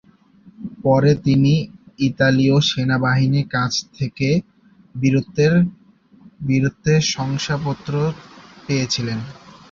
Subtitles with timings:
[0.83, 1.53] পরে তিনি
[1.99, 4.27] ইতালীয় সেনাবাহিনীর কাছ থেকে
[6.45, 7.93] বীরত্বের শংসাপত্র
[8.65, 9.19] পেয়েছিলেন।